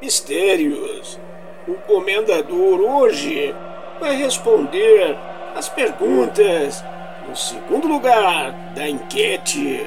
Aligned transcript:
Mistérios. 0.00 1.20
O 1.68 1.74
comendador 1.74 2.80
hoje 2.80 3.54
vai 4.00 4.16
responder 4.16 5.14
as 5.54 5.68
perguntas 5.68 6.82
no 7.28 7.36
segundo 7.36 7.86
lugar 7.86 8.52
da 8.74 8.88
enquete 8.88 9.86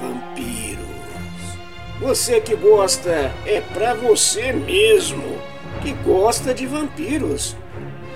Vampiros. 0.00 0.82
Você 2.00 2.40
que 2.40 2.56
gosta 2.56 3.30
é 3.44 3.60
pra 3.74 3.92
você 3.92 4.50
mesmo 4.52 5.22
que 5.82 5.92
gosta 6.04 6.54
de 6.54 6.66
vampiros 6.66 7.54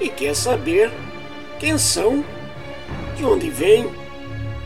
e 0.01 0.09
quer 0.09 0.35
saber 0.35 0.91
quem 1.59 1.77
são, 1.77 2.25
de 3.17 3.25
onde 3.25 3.51
vêm 3.51 3.91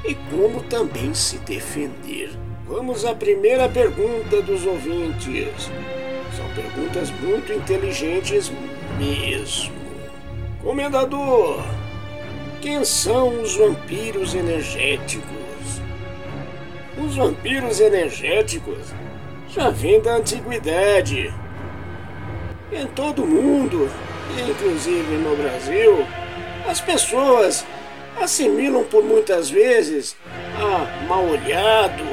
e 0.05 0.15
como 0.31 0.63
também 0.63 1.13
se 1.13 1.39
defender. 1.39 2.31
Vamos 2.67 3.05
à 3.05 3.15
primeira 3.15 3.69
pergunta 3.69 4.41
dos 4.43 4.65
ouvintes. 4.65 5.71
São 6.37 6.49
perguntas 6.55 7.11
muito 7.11 7.53
inteligentes 7.53 8.53
mesmo. 8.99 9.75
Comendador, 10.63 11.63
quem 12.61 12.85
são 12.85 13.41
os 13.41 13.57
vampiros 13.57 14.35
energéticos? 14.35 15.81
Os 17.03 17.17
vampiros 17.17 17.81
energéticos 17.81 18.95
já 19.49 19.71
vêm 19.71 20.01
da 20.01 20.17
antiguidade. 20.17 21.33
Em 22.73 22.87
todo 22.89 23.25
o 23.25 23.27
mundo, 23.27 23.91
inclusive 24.49 25.17
no 25.17 25.35
Brasil, 25.37 26.07
as 26.69 26.81
pessoas 26.81 27.67
assimilam 28.21 28.85
por 28.85 29.03
muitas 29.03 29.51
vezes 29.51 30.17
a 30.57 31.07
mal 31.07 31.25
olhado, 31.25 32.05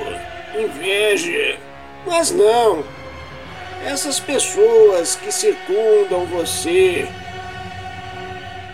inveja. 0.58 1.58
Mas 2.06 2.32
não. 2.32 2.84
Essas 3.86 4.20
pessoas 4.20 5.16
que 5.16 5.32
circundam 5.32 6.26
você 6.26 7.08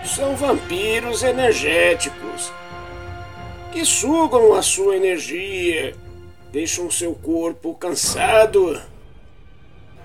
são 0.03 0.35
vampiros 0.35 1.23
energéticos 1.23 2.51
que 3.71 3.83
sugam 3.83 4.53
a 4.53 4.61
sua 4.61 4.95
energia, 4.95 5.95
deixam 6.51 6.91
seu 6.91 7.15
corpo 7.15 7.73
cansado, 7.73 8.79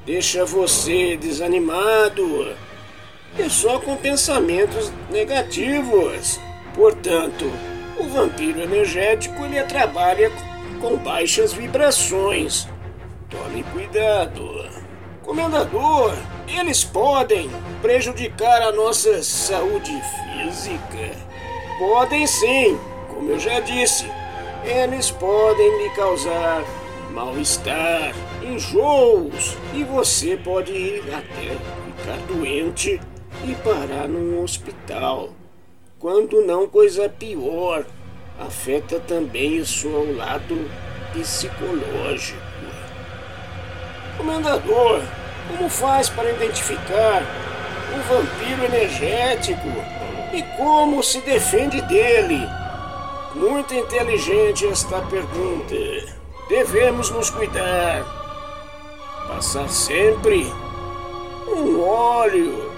deixa 0.06 0.44
você 0.46 1.18
desanimado 1.18 2.56
e 3.38 3.50
só 3.50 3.78
com 3.78 3.94
pensamentos 3.94 4.90
negativos. 5.10 6.40
Portanto, 6.74 7.44
o 7.98 8.04
vampiro 8.04 8.62
energético 8.62 9.44
ele 9.44 9.62
trabalha 9.64 10.30
com 10.80 10.96
baixas 10.96 11.52
vibrações. 11.52 12.66
Tome 13.28 13.62
cuidado. 13.64 14.67
Comendador, 15.28 16.14
eles 16.48 16.82
podem 16.84 17.50
prejudicar 17.82 18.62
a 18.62 18.72
nossa 18.72 19.22
saúde 19.22 19.92
física? 19.92 21.14
Podem 21.78 22.26
sim, 22.26 22.80
como 23.08 23.32
eu 23.32 23.38
já 23.38 23.60
disse. 23.60 24.10
Eles 24.64 25.10
podem 25.10 25.82
lhe 25.82 25.90
causar 25.90 26.64
mal-estar, 27.10 28.14
enjoos 28.42 29.54
e 29.74 29.84
você 29.84 30.34
pode 30.38 30.72
ir 30.72 31.02
até 31.14 31.58
ficar 31.84 32.16
doente 32.26 32.98
e 33.44 33.54
parar 33.56 34.08
num 34.08 34.42
hospital. 34.42 35.34
Quando 35.98 36.40
não 36.40 36.66
coisa 36.66 37.06
pior, 37.06 37.84
afeta 38.40 38.98
também 38.98 39.60
o 39.60 39.66
seu 39.66 40.16
lado 40.16 40.70
psicológico. 41.12 42.40
Comendador, 44.16 45.00
como 45.48 45.68
faz 45.68 46.08
para 46.08 46.30
identificar 46.30 47.22
o 47.94 48.14
vampiro 48.14 48.64
energético 48.64 49.68
e 50.32 50.42
como 50.56 51.02
se 51.02 51.20
defende 51.20 51.80
dele? 51.82 52.46
Muito 53.34 53.74
inteligente 53.74 54.66
esta 54.66 55.00
pergunta. 55.02 55.74
Devemos 56.48 57.10
nos 57.10 57.30
cuidar. 57.30 58.04
Passar 59.28 59.68
sempre 59.68 60.50
um 61.46 61.86
óleo 61.86 62.72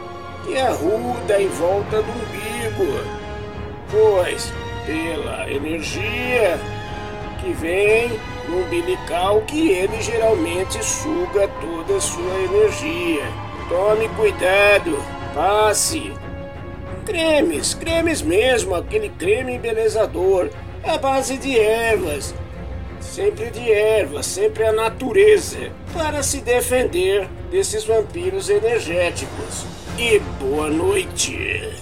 que 0.44 0.58
arruda 0.58 1.40
em 1.40 1.48
volta 1.48 2.02
do 2.02 2.10
umbigo, 2.10 3.00
pois 3.90 4.52
pela 4.86 5.50
energia 5.50 6.58
que 7.40 7.52
vem 7.52 8.18
umbilical 8.54 9.42
que 9.42 9.70
ele 9.70 10.00
geralmente 10.00 10.84
suga 10.84 11.48
toda 11.60 11.96
a 11.96 12.00
sua 12.00 12.38
energia. 12.40 13.24
Tome 13.68 14.08
cuidado, 14.10 14.98
passe. 15.34 16.12
Cremes, 17.04 17.74
cremes 17.74 18.22
mesmo, 18.22 18.74
aquele 18.74 19.08
creme 19.10 19.54
embelezador, 19.54 20.50
à 20.84 20.98
base 20.98 21.36
de 21.36 21.58
ervas. 21.58 22.34
Sempre 23.00 23.50
de 23.50 23.72
ervas, 23.72 24.26
sempre 24.26 24.64
a 24.64 24.72
natureza, 24.72 25.70
para 25.94 26.22
se 26.22 26.40
defender 26.40 27.28
desses 27.50 27.84
vampiros 27.84 28.50
energéticos. 28.50 29.64
E 29.98 30.18
boa 30.40 30.68
noite. 30.68 31.72